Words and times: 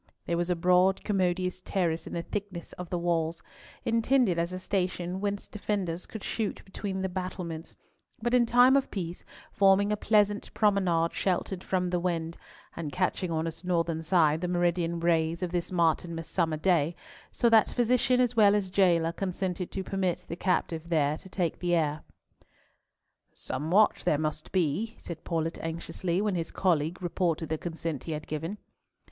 There 0.25 0.35
was 0.35 0.49
a 0.49 0.55
broad 0.55 1.03
commodious 1.03 1.61
terrace 1.61 2.07
in 2.07 2.13
the 2.13 2.23
thickness 2.23 2.73
of 2.73 2.89
the 2.89 2.97
walls, 2.97 3.43
intended 3.85 4.39
as 4.39 4.51
a 4.51 4.57
station 4.57 5.21
whence 5.21 5.45
the 5.47 5.59
defenders 5.59 6.07
could 6.07 6.23
shoot 6.23 6.65
between 6.65 7.03
the 7.03 7.07
battlements, 7.07 7.77
but 8.19 8.33
in 8.33 8.47
time 8.47 8.75
of 8.75 8.89
peace 8.89 9.23
forming 9.51 9.91
a 9.91 9.95
pleasant 9.95 10.51
promenade 10.55 11.13
sheltered 11.13 11.63
from 11.63 11.87
the 11.91 11.99
wind, 11.99 12.35
and 12.75 12.91
catching 12.91 13.29
on 13.29 13.45
its 13.45 13.63
northern 13.63 14.01
side 14.01 14.41
the 14.41 14.47
meridian 14.47 14.99
rays 14.99 15.43
of 15.43 15.51
this 15.51 15.71
Martinmas 15.71 16.27
summer 16.27 16.57
day, 16.57 16.95
so 17.29 17.47
that 17.47 17.69
physician 17.69 18.19
as 18.19 18.35
well 18.35 18.55
as 18.55 18.71
jailer 18.71 19.11
consented 19.11 19.69
to 19.69 19.83
permit 19.83 20.25
the 20.27 20.35
captive 20.35 20.89
there 20.89 21.15
to 21.15 21.29
take 21.29 21.59
the 21.59 21.75
air. 21.75 22.01
"Some 23.35 23.69
watch 23.69 24.03
there 24.03 24.17
must 24.17 24.51
be," 24.51 24.95
said 24.97 25.23
Paulett 25.23 25.59
anxiously, 25.61 26.23
when 26.23 26.33
his 26.33 26.49
colleague 26.49 27.03
reported 27.03 27.49
the 27.49 27.59
consent 27.59 28.05
he 28.05 28.13
had 28.13 28.25
given. 28.25 28.57